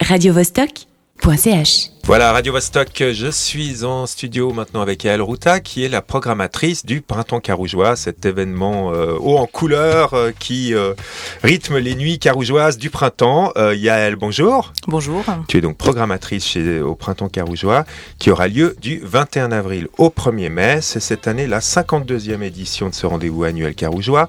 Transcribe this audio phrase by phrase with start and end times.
[0.00, 1.90] radiovostok.ch.
[2.06, 6.86] Voilà, Radio Vostok, je suis en studio maintenant avec Yael Routa, qui est la programmatrice
[6.86, 10.94] du Printemps Carougeois, cet événement euh, haut en couleur euh, qui euh,
[11.42, 13.50] rythme les nuits carougeoises du printemps.
[13.56, 14.72] Euh, Yael, bonjour.
[14.86, 15.24] Bonjour.
[15.48, 17.84] Tu es donc programmatrice chez, au Printemps Carougeois,
[18.20, 20.78] qui aura lieu du 21 avril au 1er mai.
[20.82, 24.28] C'est cette année la 52e édition de ce rendez-vous annuel carougeois.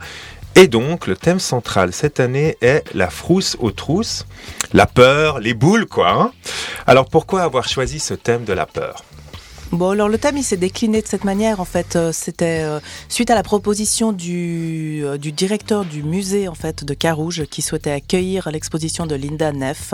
[0.59, 4.25] Et donc, le thème central cette année est la frousse aux trousses,
[4.73, 6.09] la peur, les boules, quoi.
[6.09, 6.31] hein.
[6.87, 9.03] Alors, pourquoi avoir choisi ce thème de la peur?
[9.71, 11.59] Bon, alors le thème, il s'est décliné de cette manière.
[11.59, 16.47] En fait, Euh, c'était euh, suite à la proposition du, euh, du directeur du musée
[16.47, 19.93] en fait de Carouge qui souhaitait accueillir l'exposition de Linda Neff.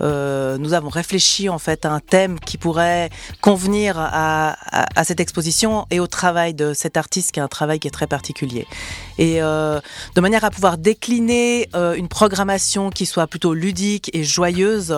[0.00, 3.08] Nous avons réfléchi en fait à un thème qui pourrait
[3.40, 7.48] convenir à, à, à cette exposition et au travail de cet artiste qui est un
[7.48, 8.66] travail qui est très particulier.
[9.18, 9.80] Et euh,
[10.14, 14.94] de manière à pouvoir décliner euh, une programmation qui soit plutôt ludique et joyeuse,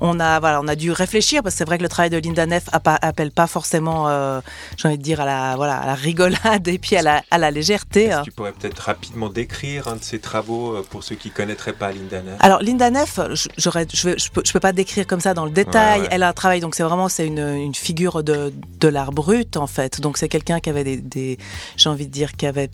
[0.00, 2.18] on a voilà, on a dû réfléchir parce que c'est vrai que le travail de
[2.18, 4.40] Linda Neff appelle pas forcément, euh,
[4.76, 7.38] j'ai envie de dire à la voilà, à la rigolade et puis à la, à
[7.38, 8.08] la légèreté.
[8.08, 11.72] Que tu pourrais peut-être rapidement décrire un de ces travaux pour ceux qui ne connaîtraient
[11.72, 12.36] pas Linda Neff?
[12.40, 16.00] Alors Linda Neff, je, je peux, pas décrire comme ça dans le détail.
[16.00, 16.12] Ouais, ouais.
[16.12, 19.56] Elle a un travail, donc c'est vraiment c'est une, une figure de, de l'art brut
[19.56, 20.00] en fait.
[20.00, 21.38] Donc c'est quelqu'un qui avait des, des
[21.76, 22.70] j'ai envie de dire qui avait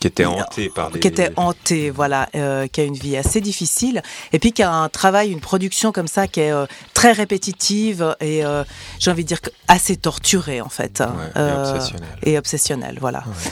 [0.00, 1.00] Qui était hanté par des...
[1.00, 4.70] qui était hanté, voilà, euh, qui a une vie assez difficile, et puis qui a
[4.72, 8.64] un travail, une production comme ça qui est euh, très répétitive et euh,
[8.98, 12.08] j'ai envie de dire assez torturée en fait, hein, Ouais, et euh, obsessionnel.
[12.22, 13.20] et obsessionnelle, voilà.
[13.20, 13.50] Ouais.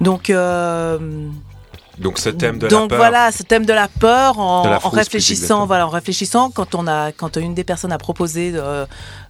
[0.00, 0.98] Donc, euh,
[1.98, 2.98] Donc, ce thème de donc la peur...
[2.98, 7.12] voilà, ce thème de la peur, en, la réfléchissant, voilà, en réfléchissant, quand on a,
[7.12, 8.86] quand une des personnes a proposé euh,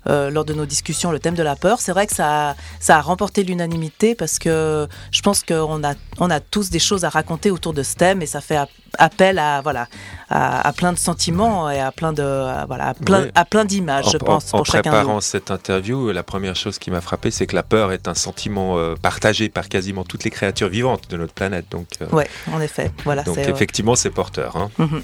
[0.09, 2.57] euh, lors de nos discussions le thème de la peur, c'est vrai que ça, a,
[2.81, 7.05] ça a remporté l'unanimité parce que je pense qu'on a, on a tous des choses
[7.05, 9.87] à raconter autour de ce thème et ça fait ap- appel à, voilà,
[10.29, 13.65] à, à plein de sentiments et à plein de, à, voilà, à plein, à plein
[13.65, 16.79] d'images, je en, pense, en- en pour chacun de préparant cette interview, la première chose
[16.79, 20.25] qui m'a frappé, c'est que la peur est un sentiment euh, partagé par quasiment toutes
[20.25, 21.67] les créatures vivantes de notre planète.
[21.71, 23.23] Donc, euh, Ouais, en effet, voilà.
[23.23, 24.57] donc effectivement, c'est porteur.
[24.57, 24.71] hein.
[24.79, 25.03] mhm.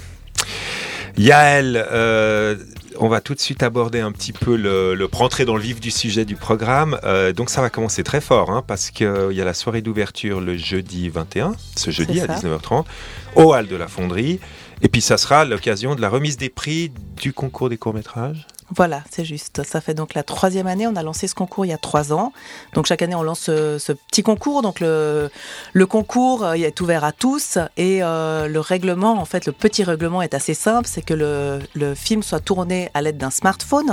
[1.17, 2.55] Yael, euh,
[2.97, 5.61] on va tout de suite aborder un petit peu le, le pour entrer dans le
[5.61, 6.99] vif du sujet du programme.
[7.03, 10.41] Euh, donc ça va commencer très fort, hein, parce qu'il y a la soirée d'ouverture
[10.41, 12.47] le jeudi 21, ce jeudi à C'est ça.
[12.47, 12.85] 19h30,
[13.35, 14.39] au hall de la Fonderie.
[14.81, 16.91] Et puis ça sera l'occasion de la remise des prix
[17.21, 18.47] du concours des courts-métrages.
[18.75, 19.63] Voilà, c'est juste.
[19.63, 20.85] Ça fait donc la troisième année.
[20.85, 22.31] On a lancé ce concours il y a trois ans.
[22.73, 24.61] Donc chaque année, on lance ce, petit concours.
[24.61, 25.29] Donc le,
[25.87, 30.21] concours euh, est ouvert à tous et euh, le règlement, en fait, le petit règlement
[30.21, 30.87] est assez simple.
[30.87, 33.91] C'est que le, film soit tourné à l'aide d'un smartphone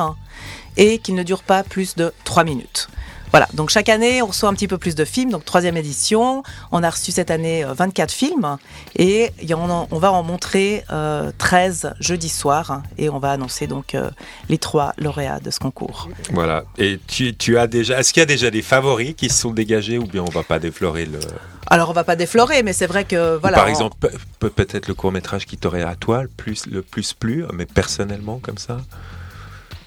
[0.76, 2.88] et qu'il ne dure pas plus de trois minutes.
[3.32, 6.42] Voilà, donc chaque année, on reçoit un petit peu plus de films, donc troisième édition.
[6.72, 8.56] On a reçu cette année euh, 24 films
[8.96, 14.10] et on va en montrer euh, 13 jeudi soir et on va annoncer donc euh,
[14.48, 16.08] les trois lauréats de ce concours.
[16.32, 16.64] Voilà.
[16.78, 19.50] Et tu, tu as déjà, est-ce qu'il y a déjà des favoris qui se sont
[19.50, 21.18] dégagés ou bien on va pas déflorer le.
[21.68, 23.56] Alors on va pas déflorer, mais c'est vrai que Ou voilà.
[23.58, 26.80] par exemple, pe- peut- peut-être le court métrage qui t'aurait à toi le plus, le
[26.80, 28.78] plus plu, mais personnellement comme ça?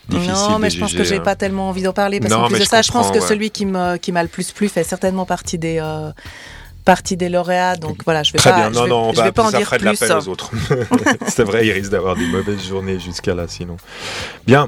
[0.10, 1.22] Difficile non, mais je pense que j'ai hein.
[1.22, 3.20] pas tellement envie d'en parler parce Non, qu'en plus de je ça, je pense que
[3.20, 3.28] ouais.
[3.28, 6.12] celui qui m'a le plus plu fait certainement partie des euh,
[6.86, 7.76] partie des lauréats.
[7.76, 8.56] Donc voilà, je vais Très pas.
[8.58, 9.86] bien, je non, vais, non, on je va, vais pas en ça dire de plus.
[9.86, 10.52] l'appel aux autres.
[11.28, 13.78] C'est vrai, il risque d'avoir des mauvaises journées jusqu'à là, sinon.
[14.48, 14.68] Bien.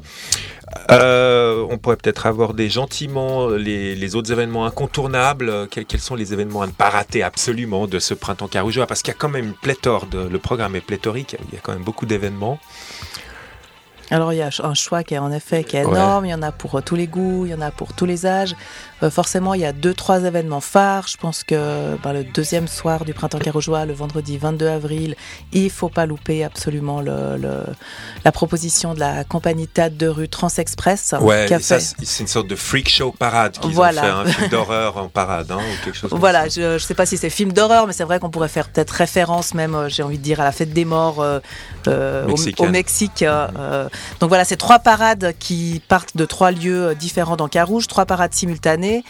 [0.89, 5.67] Euh, on pourrait peut-être aborder gentiment les, les autres événements incontournables.
[5.69, 8.87] Quels, quels sont les événements à ne pas rater absolument de ce printemps carougeois?
[8.87, 11.57] Parce qu'il y a quand même une pléthore, de, le programme est pléthorique, il y
[11.57, 12.57] a quand même beaucoup d'événements.
[14.11, 15.91] Alors il y a un choix qui est en effet qui est Ouais.
[15.91, 16.25] énorme.
[16.25, 18.05] Il y en a pour euh, tous les goûts, il y en a pour tous
[18.05, 18.55] les âges.
[19.03, 21.07] Euh, forcément, il y a deux trois événements phares.
[21.07, 25.15] Je pense que ben, le deuxième soir du printemps carougeois, le vendredi 22 avril,
[25.53, 27.63] il faut pas louper absolument le, le-
[28.25, 32.89] la proposition de la compagnie théâtre de rue Transexpress Ouais, c'est une sorte de freak
[32.89, 34.01] show parade qu'ils Voilà.
[34.21, 36.49] ont fait, un film d'horreur en parade, hein, ou quelque chose comme Voilà, ça.
[36.61, 38.91] je ne sais pas si c'est film d'horreur, mais c'est vrai qu'on pourrait faire peut-être
[38.91, 41.39] référence même, euh, j'ai envie de dire, à la fête des morts euh,
[42.25, 43.23] au, Mexique.
[44.19, 48.05] Donc voilà, c'est trois parades qui partent de trois lieux euh, différents dans Carouge, trois
[48.05, 49.03] parades simultanées.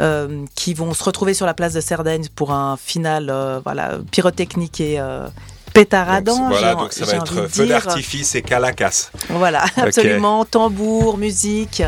[0.00, 3.98] euh, qui vont se retrouver sur la place de Cerdagne pour un final euh, voilà,
[4.10, 5.26] pyrotechnique et euh,
[5.72, 6.36] pétaradant.
[6.36, 9.10] Donc, voilà, donc ça va être feu d'artifice et calacas.
[9.28, 10.44] Voilà, absolument.
[10.44, 11.82] Tambour, musique.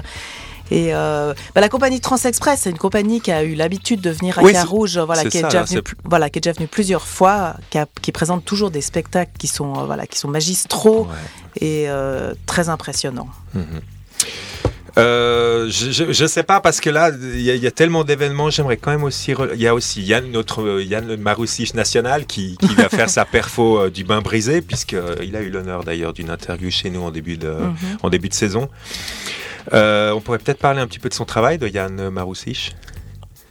[0.71, 4.39] Et euh, bah, la compagnie Transexpress, c'est une compagnie qui a eu l'habitude de venir
[4.39, 6.53] à Oui, Carouge, voilà, qui est, ça, déjà venue, c'est- pl- voilà, qui est déjà
[6.55, 10.19] venue plusieurs fois, qui, a- qui présente toujours des spectacles qui sont, euh, voilà, qui
[10.19, 11.67] sont magistraux Ouais.
[11.67, 13.29] et euh, très impressionnants.
[13.55, 13.65] Mhm.
[14.99, 18.49] Euh, je ne sais pas parce que là, il y, a tellement d'événements.
[18.49, 19.35] J'aimerais quand même aussi.
[19.55, 23.79] Il y a aussi Yann, notre Yann Maroussich national, qui, qui va faire sa perfo
[23.79, 27.37] euh, du bain brisé, puisqu'il a eu l'honneur d'ailleurs d'une interview chez nous en début
[27.37, 27.77] de, mhm.
[28.03, 28.71] en début de saison.
[29.73, 32.75] Euh, on pourrait peut-être parler un petit peu de son travail, de Yann Maroussich.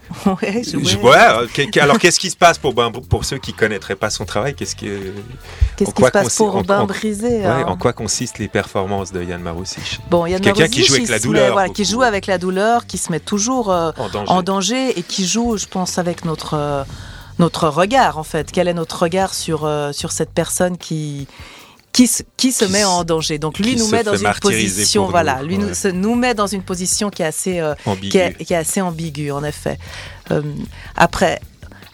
[0.25, 0.61] Ouais,
[1.03, 1.79] ouais.
[1.79, 2.73] alors qu'est-ce qui se passe pour,
[3.09, 4.87] pour ceux qui ne connaîtraient pas son travail Qu'est-ce qui,
[5.75, 7.63] qu'est-ce qui se passe pour Bain Brisé hein?
[7.67, 9.99] En quoi consistent les performances de Yann Maroussich?
[10.09, 11.73] Bon, Quelqu'un qui joue avec la douleur.
[11.73, 13.91] qui joue avec la douleur, qui se met toujours euh,
[14.27, 14.97] en, danger.
[14.97, 16.83] et qui joue, je pense, avec notre, euh,
[17.39, 18.51] notre regard en fait.
[18.51, 21.27] Quel est notre regard sur, euh, sur cette personne qui
[21.95, 23.39] qui, qui se met en danger.
[23.39, 27.09] Donc lui nous met dans une position, voilà, lui nous, nous, met dans une position
[27.09, 29.79] qui est assez, euh, qui, est, qui, est, assez ambiguë en effet.
[30.31, 30.41] Euh,
[30.97, 31.39] après,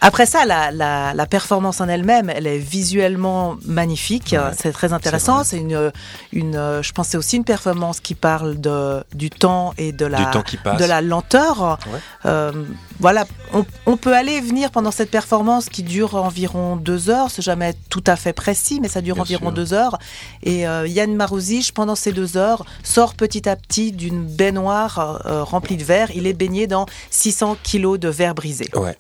[0.02, 4.36] après ça, la, la, la performance en elle-même, elle est visuellement magnifique.
[4.58, 5.44] c'est très intéressant.
[5.44, 5.92] C'est une,
[6.34, 10.32] une, je pense, c'est aussi une performance qui parle de, du temps et de la,
[10.78, 11.78] de la lenteur.
[12.26, 12.52] Euh,
[13.00, 17.30] voilà, on, on, peut aller et venir pendant cette performance qui dure environ deux heures.
[17.30, 19.98] C'est jamais tout à fait précis, mais ça dure environ deux heures.
[20.44, 25.44] Et euh, Yann Marouzich, pendant ces deux heures, sort petit à petit d'une baignoire euh,
[25.44, 26.10] remplie de verre.
[26.16, 28.70] Il est baigné dans 600 kilos de verre brisé.
[28.76, 28.98] Ouais.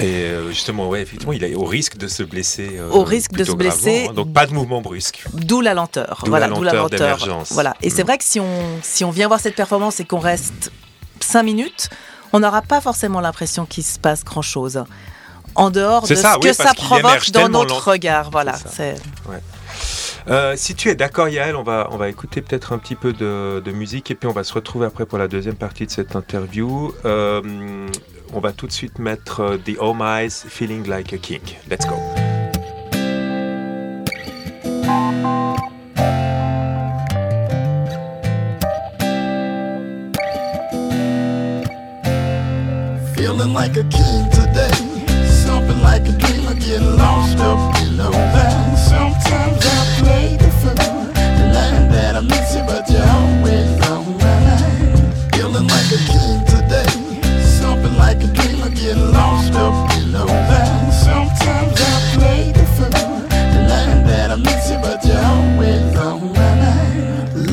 [0.00, 2.78] Et euh, justement, ouais, effectivement, il est au risque de se blesser.
[2.78, 4.06] Euh, au risque de se blesser.
[4.08, 4.14] Hein.
[4.14, 5.24] donc pas de mouvement brusque.
[5.34, 6.22] D'où la lenteur.
[6.24, 7.18] D'où voilà, la lenteur.
[7.50, 7.76] Voilà.
[7.82, 8.06] Et c'est mm.
[8.06, 10.72] vrai que si on, si on vient voir cette performance et qu'on reste
[11.20, 11.90] 5 minutes,
[12.32, 14.84] on n'aura pas forcément l'impression qu'il se passe grand-chose.
[15.56, 18.30] En dehors de ce que ça provoque dans notre regard.
[18.30, 18.54] Voilà.
[18.72, 18.94] C'est
[20.30, 24.10] euh, si tu es d'accord, Yael, on va, écouter peut-être un petit peu de, musique
[24.10, 26.92] et puis on va se retrouver après pour la deuxième partie de cette interview.
[27.04, 27.88] Euh,
[28.32, 31.40] on va tout de suite mettre euh, The Oh My's Feeling Like a King.
[31.68, 31.96] Let's go.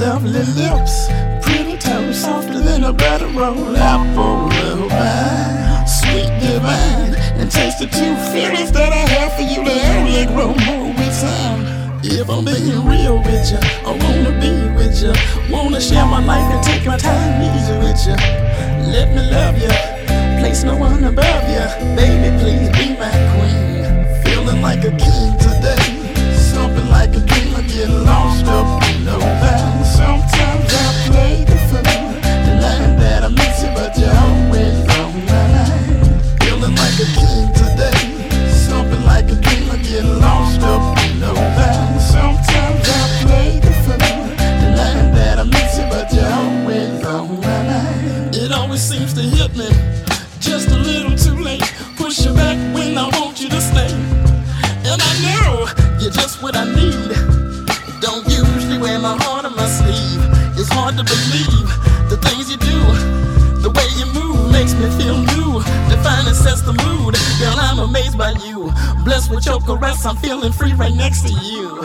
[0.07, 1.09] Lovely lips,
[1.41, 7.87] pretty toes, softer than a butter roll, apple little pie, sweet divine, and taste the
[7.87, 9.65] two feelings that I have for you.
[9.65, 11.99] They only grow more with time.
[12.03, 15.11] If I'm being real with you, I wanna be with you.
[15.53, 18.15] Wanna share my life and take my time easy with you.
[18.89, 19.97] Let me love you
[20.39, 21.65] place no one above you.
[21.97, 24.23] Baby, please be my queen.
[24.23, 26.33] Feeling like a king today.
[26.33, 27.55] Something like a dream.
[27.55, 29.57] I get lost up below that.
[29.57, 29.66] Sometimes
[66.47, 67.15] sets the mood.
[67.39, 68.71] Girl, I'm amazed by you.
[69.03, 71.83] Blessed with your caress, I'm feeling free right next to you.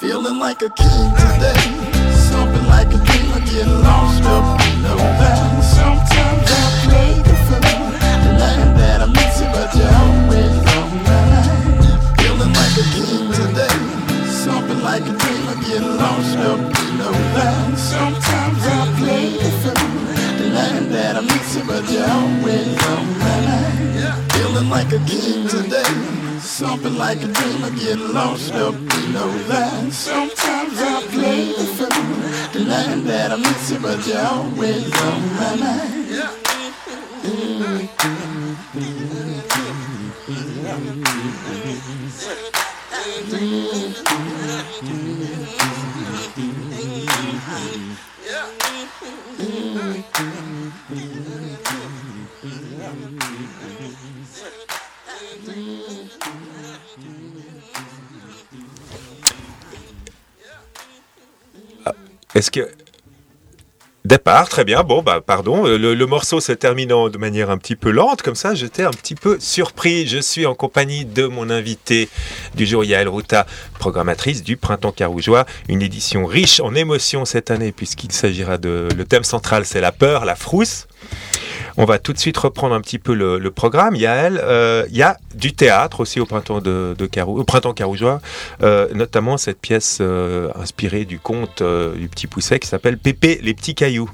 [0.00, 1.64] Feeling like a king today.
[2.30, 3.28] Something like a dream.
[3.32, 5.62] I get lost up in the valley.
[5.62, 7.86] Sometimes I play the fool.
[8.24, 11.84] Denying that I miss you, but you're always on my mind.
[12.18, 13.78] Feeling like a king today,
[14.44, 15.42] something like a dream.
[15.48, 17.78] I get lost up below that.
[17.78, 19.63] Sometimes I play the fool,
[24.84, 24.98] like a
[25.48, 26.38] today.
[26.40, 29.92] Something like a dream, I get lost up below that.
[29.92, 31.88] Sometimes I play the fool,
[32.66, 36.04] line that I miss you, but you're always on my mind.
[50.96, 51.20] Mm-hmm.
[62.34, 62.68] Est-ce que
[64.04, 64.82] Départ, très bien.
[64.82, 65.66] Bon, bah, pardon.
[65.66, 68.90] Euh, le, morceau se terminant de manière un petit peu lente, comme ça, j'étais un
[68.90, 70.06] petit peu surpris.
[70.06, 72.10] Je suis en compagnie de mon invité
[72.54, 73.46] du jour, Yael Ruta,
[73.78, 75.46] programmatrice du Printemps Carougeois.
[75.70, 78.88] Une édition riche en émotions cette année, puisqu'il s'agira de.
[78.94, 80.86] Le thème central, c'est la peur, la frousse.
[81.76, 83.96] On va tout de suite reprendre un petit peu le, programme.
[83.96, 88.20] Yael, euh, il y a du théâtre aussi au printemps de, carougeois,
[88.62, 93.54] euh, notamment cette pièce euh, inspirée du conte du petit Pousset qui s'appelle Pépé les
[93.54, 94.10] petits cailloux.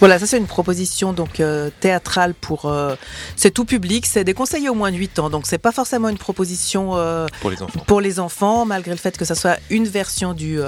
[0.00, 2.96] Voilà, ça c'est une proposition donc euh, théâtrale pour euh,
[3.36, 5.30] c'est tout public, c'est déconseillé au moins de 8 ans.
[5.30, 7.80] Donc c'est pas forcément une proposition euh, pour les enfants.
[7.86, 10.58] Pour les enfants malgré le fait que ça soit une version du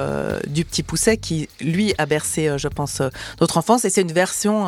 [0.46, 3.02] du petit pousset qui lui a bercé je pense
[3.40, 4.66] notre enfance et c'est une version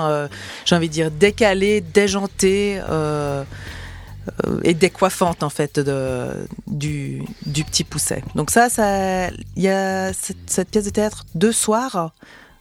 [0.65, 2.81] j'ai envie de dire décalée, déjantée
[4.65, 8.23] et décoiffante en fait de, du, du petit pousset.
[8.35, 12.12] Donc ça, ça, il y a cette, cette, pièce de théâtre deux soirs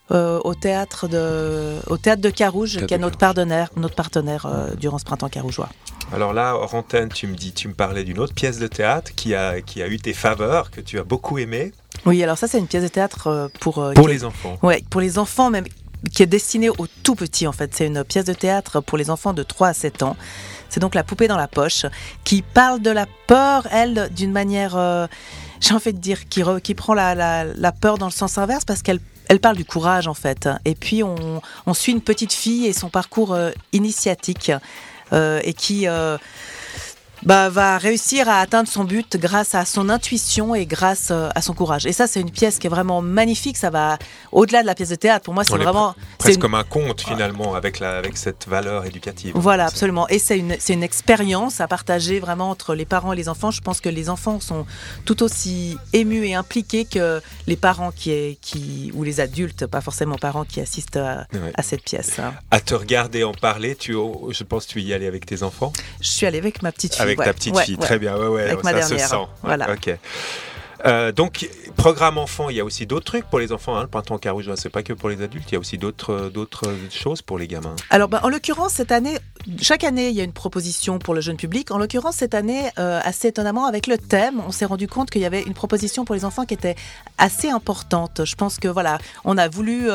[0.09, 4.73] euh, au théâtre de au théâtre de Carouge, qui est notre partenaire, notre partenaire euh,
[4.75, 5.67] durant ce printemps carougeois.
[6.13, 9.11] Alors là, hors antenne, tu me dis, tu me parlais d'une autre pièce de théâtre
[9.15, 11.73] qui a qui a eu tes faveurs, que tu as beaucoup aimé.
[12.05, 14.57] Oui, alors ça, c'est une pièce de théâtre euh, pour pour les enfants.
[14.63, 15.65] Ouais, pour les enfants même
[16.13, 17.75] qui est destinée aux tout petits en fait.
[17.75, 20.15] C'est une pièce de théâtre pour les enfants de 3 à 7 ans.
[20.69, 21.85] C'est donc la poupée dans la poche
[22.23, 25.07] qui parle de la peur, elle, d'une manière,
[25.59, 28.63] j'ai envie de dire, qui, qui prend la, la, la, peur dans le sens inverse
[28.63, 30.49] parce qu'elle elle parle du courage en fait.
[30.65, 31.41] Et puis on,
[31.73, 34.51] suit une petite fille et son parcours euh, initiatique
[35.13, 36.17] euh, et qui euh,
[37.27, 41.41] bah, va réussir à atteindre son but grâce à son intuition et grâce euh, à
[41.41, 41.85] son courage.
[41.85, 43.57] Et ça, c'est une pièce qui est vraiment magnifique.
[43.57, 43.97] Ça va
[44.31, 45.25] au-delà de la pièce de théâtre.
[45.25, 49.33] Pour moi, c'est vraiment presque comme un conte finalement avec la avec cette valeur éducative.
[49.35, 50.07] Voilà, absolument.
[50.07, 53.51] Et c'est une une expérience à partager vraiment entre les parents et les enfants.
[53.51, 54.65] Je pense que les enfants sont
[55.03, 59.81] tout aussi émus et impliqués que les parents qui est qui ou les adultes, pas
[59.81, 61.25] forcément parents qui assistent à,
[61.61, 62.19] cette pièce.
[62.19, 62.33] Hein.
[62.51, 65.73] À te regarder en parler, tu je pense que tu y allais avec tes enfants?
[65.99, 68.15] Je suis allée avec ma petite fille avec ta petite fille, très bien.
[68.17, 68.99] Ouais, ouais, Avec ma ça dernière.
[68.99, 69.23] se sent.
[69.43, 69.71] Voilà.
[69.71, 69.89] Ok.
[70.85, 73.75] Euh, donc, programme enfant, il y a aussi d'autres trucs pour les enfants.
[73.75, 73.81] Hein.
[73.81, 76.29] Le printemps carouge, c'est pas que pour les adultes, il y a aussi d'autres euh,
[76.29, 77.75] d'autres choses pour les gamins.
[77.89, 79.17] Alors, ben, en l'occurrence, cette année,
[79.61, 81.71] chaque année, il y a une proposition pour le jeune public.
[81.71, 85.21] En l'occurrence, cette année, euh, assez étonnamment, avec le thème, on s'est rendu compte qu'il
[85.21, 86.75] y avait une proposition pour les enfants qui était
[87.17, 88.21] assez importante.
[88.25, 89.89] Je pense que voilà, on a voulu,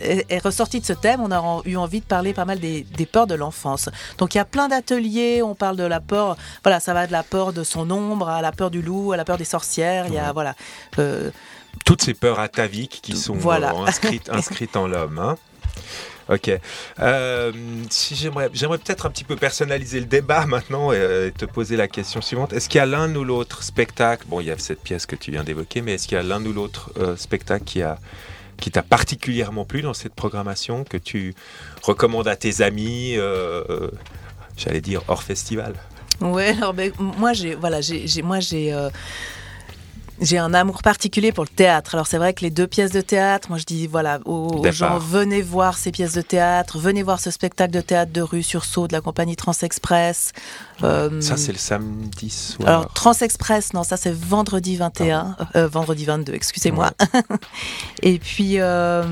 [0.00, 3.26] est, ressorti de ce thème, on a eu envie de parler pas mal des peurs
[3.26, 3.88] de l'enfance.
[4.18, 7.12] Donc, il y a plein d'ateliers, on parle de la peur, voilà, ça va de
[7.12, 9.79] la peur de son ombre à la peur du loup, à la peur des sorcières
[9.80, 10.54] il y a voilà.
[10.98, 11.30] Euh,
[11.84, 13.72] Toutes ces peurs ataviques qui sont voilà.
[13.74, 15.18] Euh, inscrites, inscrites en l'homme.
[15.18, 15.36] Hein.
[16.28, 16.50] Ok.
[17.00, 17.52] Euh,
[17.90, 21.88] si j'aimerais, j'aimerais peut-être un petit peu personnaliser le débat maintenant et, te poser la
[21.88, 22.52] question suivante.
[22.52, 25.16] Est-ce qu'il y a l'un ou l'autre spectacle Bon, il y a cette pièce que
[25.16, 27.98] tu viens d'évoquer, mais est-ce qu'il y a l'un ou l'autre spectacle qui a
[28.58, 31.34] qui t'a particulièrement plu dans cette programmation que tu
[31.82, 33.16] recommandes à tes amis
[34.56, 35.74] J'allais dire hors festival?
[36.20, 38.72] Oui, alors ben, moi j'ai voilà j'ai, moi j'ai
[40.20, 41.94] j'ai un amour particulier pour le théâtre.
[41.94, 44.98] Alors c'est vrai que les deux pièces de théâtre, moi je dis voilà aux, gens
[44.98, 48.64] venez voir ces pièces de théâtre, venez voir ce spectacle de théâtre de rue sur
[48.64, 50.32] Sceaux de la compagnie Transexpress.
[50.82, 52.68] Euh, ça c'est le samedi soir.
[52.68, 56.90] Alors Transexpress, non ça c'est vendredi 21, euh, vendredi 22, excusez-moi.
[58.02, 59.04] Et puis euh,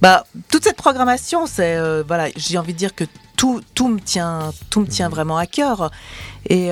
[0.00, 3.04] bah toute cette programmation, c'est voilà, j'ai envie de dire que
[3.36, 5.90] tout, tout me tient tout me tient vraiment à cœur
[6.46, 6.70] et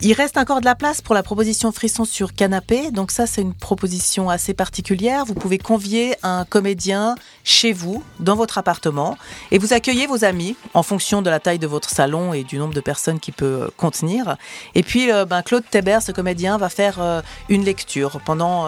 [0.00, 2.90] il reste encore de la place pour la proposition frisson sur canapé.
[2.90, 5.24] Donc ça, c'est une proposition assez particulière.
[5.24, 9.16] Vous pouvez convier un comédien chez vous, dans votre appartement,
[9.50, 12.58] et vous accueillez vos amis en fonction de la taille de votre salon et du
[12.58, 14.36] nombre de personnes qu'il peut euh, contenir.
[14.74, 18.66] Et puis, euh, ben, Claude Tébert, ce comédien, va faire euh, une lecture pendant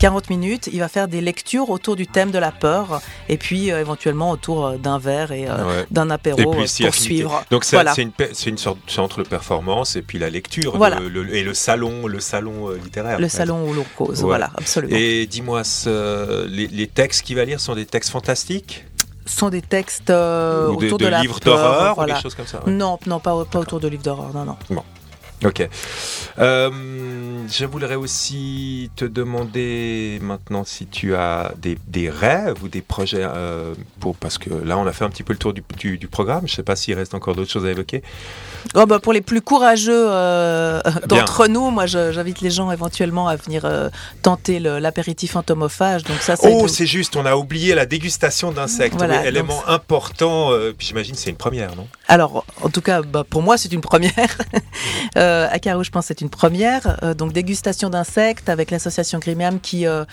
[0.00, 0.68] 40 minutes.
[0.72, 4.78] Il va faire des lectures autour du thème de la peur, et puis éventuellement autour
[4.78, 5.48] d'un verre et
[5.90, 7.44] d'un apéro pour suivre.
[7.50, 8.12] Donc c'est une,
[8.46, 10.74] une sorte entre le performance et puis la lecture
[11.32, 13.20] et le salon, le salon euh, littéraire.
[13.20, 14.96] Le salon où l'on cause, voilà, absolument.
[14.96, 15.62] Et dis-moi,
[16.48, 18.84] les, textes qu'il va lire sont des textes fantastiques?
[19.26, 22.98] Sont des textes euh, autour de, de, livres d'horreur ou des choses comme ça Non,
[23.06, 24.56] non, pas, pas autour de livres d'horreur, non, non.
[24.68, 24.84] Bon.
[25.44, 25.68] Ok.
[26.38, 26.70] Euh,
[27.50, 33.74] je voudrais aussi te demander maintenant si tu as des, rêves ou des projets euh,
[34.00, 35.62] pour parce que là on a fait un petit peu le tour du,
[36.08, 36.46] programme.
[36.46, 38.02] Je ne sais pas s'il reste encore d'autres choses à évoquer.
[38.74, 43.36] Oh bah pour les plus courageux euh, d'entre nous, moi j'invite les gens éventuellement à
[43.36, 43.66] venir
[44.22, 46.04] tenter l'apéritif entomophage.
[46.04, 46.36] Donc ça.
[46.42, 50.50] Oh c'est juste, on a oublié la dégustation d'insectes, élément important.
[50.76, 51.86] puis j'imagine c'est une première, non?
[52.08, 54.12] Alors, en tout cas, bah, pour moi, c'est une première.
[55.24, 56.98] euh, à Carreau, je pense c'est une première.
[57.02, 60.04] Euh, donc, dégustation d'insectes avec l'association Grimiam qui, euh,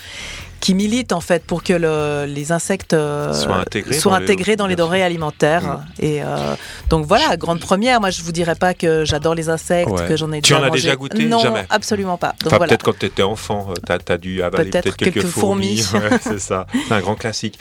[0.59, 4.75] qui milite en fait pour que le, les insectes euh, Soient intégrés soient dans les-
[4.75, 5.63] dans denrées alimentaires.
[5.99, 6.03] Mm.
[6.05, 6.21] Et
[6.89, 7.99] donc voilà, grande première.
[7.99, 10.07] Moi, je vous dirais pas que j'adore les insectes, Ouais.
[10.07, 10.81] que j'en ai Tu déjà en as mangé.
[10.81, 11.25] déjà goûté?
[11.25, 11.65] Non, Jamais.
[11.69, 12.29] absolument pas.
[12.39, 12.69] Donc Enfin, voilà.
[12.69, 15.77] peut-être quand tu étais enfant, tu as, dû avaler Peut-être quelques, quelques fourmis.
[15.79, 16.01] fourmis.
[16.11, 17.57] Ouais, c'est ça, c'est un grand classique.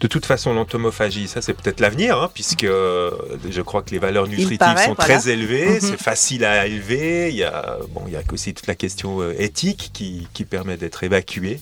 [0.00, 3.10] De toute façon, l'entomophagie, ça c'est peut-être l'avenir, hein, puisque euh,
[3.48, 5.18] je crois que les valeurs nutritives paraît, sont voilà.
[5.18, 5.80] très élevées, Mhm.
[5.80, 7.30] c'est facile à élever.
[7.30, 10.44] Il y a, bon, il y a aussi toute la question euh, éthique qui, qui
[10.44, 11.60] permet d'être évacuée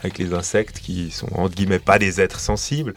[0.00, 2.94] avec les insectes qui sont entre guillemets pas des êtres sensibles.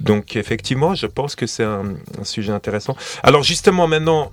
[0.00, 2.94] Donc effectivement, je pense que c'est un, un sujet intéressant.
[3.22, 4.30] Alors justement, maintenant,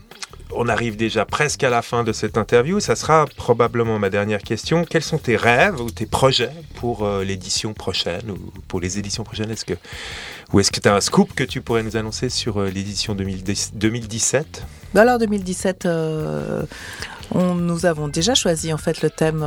[0.52, 2.80] on arrive déjà presque à la fin de cette interview.
[2.80, 4.86] Ça sera probablement ma dernière question.
[4.86, 9.24] Quels sont tes rêves ou tes projets pour euh, l'édition prochaine ou pour les éditions
[9.24, 9.52] prochaines?
[9.52, 9.74] Est-ce que
[10.52, 13.16] ou est-ce que tu as un scoop que tu pourrais nous annoncer sur euh, l'édition
[13.16, 16.64] 2010 2017 Bah alors 2017, euh,
[17.32, 19.44] on, nous avons déjà choisi en fait le thème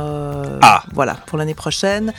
[0.61, 0.83] Ah.
[0.93, 2.13] voilà, pour l'année prochaine,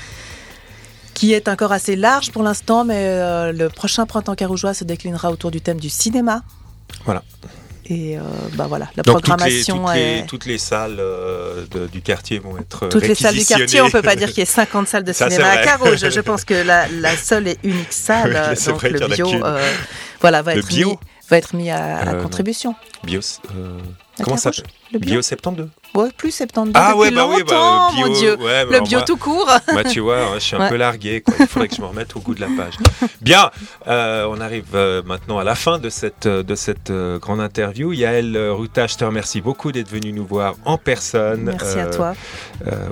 [1.14, 5.50] qui est encore assez large pour l'instant, mais le prochain printemps carougeois se déclinera autour
[5.50, 6.42] du thème du cinéma.
[7.04, 7.22] Voilà.
[7.90, 8.20] Et euh,
[8.52, 10.26] bah voilà, la Donc toutes les, programmation toutes, les, est...
[10.26, 13.84] toutes les salles euh, de- du quartier vont être Toutes les salles du quartier, on
[13.84, 13.90] réquisitionnées.
[13.92, 15.64] peut pas dire qu'il y ait 50 salles de Ça, cinéma à.
[15.64, 16.08] Carouge.
[16.10, 19.30] Je pense que la, la seule et unique salle, Oui, euh, donc vrai le bio,
[19.44, 19.72] euh,
[20.20, 20.98] voilà, va Le être bio mis,
[21.30, 22.74] va être mis à, à Euh, contribution.
[23.04, 23.78] Bios, euh,
[24.22, 24.64] comment s'appelle?
[24.92, 25.10] Le bio.
[25.12, 28.36] Bio 72 Ouais, plus 72 Ah ouais, bah oui, bah, bio, mon Dieu.
[28.38, 29.48] ouais, bah, Le bio moi- tout court.
[29.72, 30.68] Moi, tu vois, je suis un Ouais.
[30.68, 31.22] peu largué.
[31.22, 31.34] Quoi.
[31.40, 32.74] Il faudrait que je me remette au goût de la page.
[33.22, 33.50] Bien,
[33.86, 37.40] euh, on arrive euh, maintenant à la fin de cette, euh, de cette euh, grande
[37.40, 37.92] interview.
[37.92, 42.14] Yael Ruta, je te remercie beaucoup d'être venu nous voir en personne Merci à toi.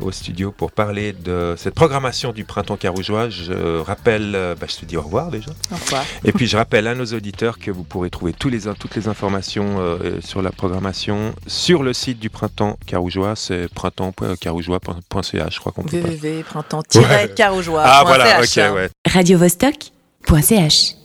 [0.00, 3.28] au studio pour parler de cette programmation du printemps carougeois.
[3.28, 5.50] Je rappelle, bah, je te dis au revoir déjà.
[5.70, 6.02] Au revoir.
[6.24, 9.06] Et puis je rappelle à nos auditeurs que vous pourrez trouver tous les, toutes les
[9.08, 13.34] informations sur la programmation sur le site du printemps carougeois.
[13.36, 18.90] C'est printemps.carougeois.ca, je crois qu'on peut www.printemps-carougeois.ch Ah voilà, ok, ouais.
[19.08, 20.96] radiovostok.ch